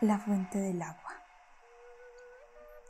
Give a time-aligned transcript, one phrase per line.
[0.00, 1.24] La fuente del agua.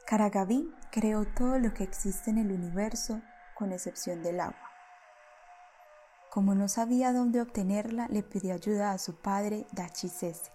[0.06, 3.22] Karagaví creó todo lo que existe en el universo
[3.54, 4.71] con excepción del agua.
[6.30, 10.52] Como no sabía dónde obtenerla, le pidió ayuda a su padre Dachisese,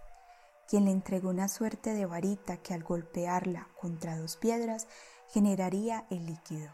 [0.68, 4.88] quien le entregó una suerte de varita que al golpearla contra dos piedras
[5.30, 6.70] generaría el líquido.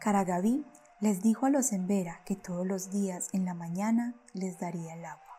[0.00, 0.66] Karagaví
[1.00, 5.06] les dijo a los Embera que todos los días en la mañana les daría el
[5.06, 5.33] agua.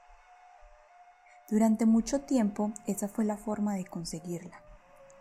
[1.48, 4.62] Durante mucho tiempo esa fue la forma de conseguirla.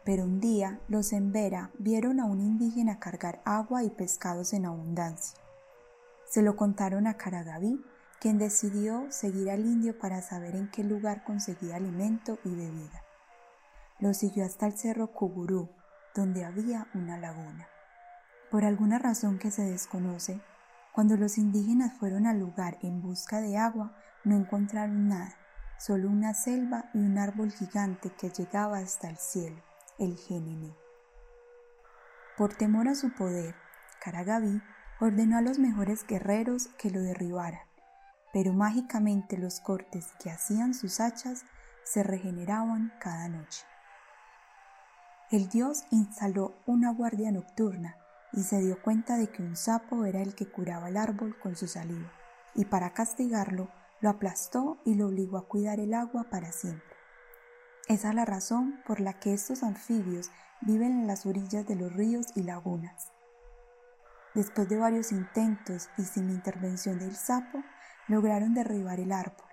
[0.04, 5.38] Pero un día los Embera vieron a un indígena cargar agua y pescados en abundancia.
[6.26, 7.84] Se lo contaron a Karagaví,
[8.20, 13.02] quien decidió seguir al indio para saber en qué lugar conseguía alimento y bebida.
[14.00, 15.68] Lo siguió hasta el cerro Kugurú,
[16.14, 17.68] donde había una laguna.
[18.50, 20.40] Por alguna razón que se desconoce,
[20.92, 23.94] cuando los indígenas fueron al lugar en busca de agua,
[24.24, 25.36] no encontraron nada
[25.78, 29.62] solo una selva y un árbol gigante que llegaba hasta el cielo,
[29.98, 30.74] el Génene.
[32.36, 33.54] Por temor a su poder,
[34.00, 34.60] Karagaví
[35.00, 37.66] ordenó a los mejores guerreros que lo derribaran,
[38.32, 41.44] pero mágicamente los cortes que hacían sus hachas
[41.84, 43.64] se regeneraban cada noche.
[45.30, 47.96] El dios instaló una guardia nocturna
[48.32, 51.56] y se dio cuenta de que un sapo era el que curaba el árbol con
[51.56, 52.10] su saliva,
[52.54, 53.68] y para castigarlo
[54.04, 56.94] lo aplastó y lo obligó a cuidar el agua para siempre.
[57.88, 61.90] Esa es la razón por la que estos anfibios viven en las orillas de los
[61.90, 63.12] ríos y lagunas.
[64.34, 67.64] Después de varios intentos y sin la intervención del sapo,
[68.06, 69.48] lograron derribar el árbol.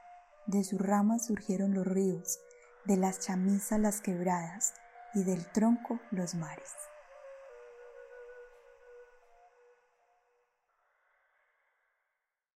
[0.47, 2.37] De sus ramas surgieron los ríos,
[2.83, 4.73] de las chamisas las quebradas
[5.13, 6.90] y del tronco los mares.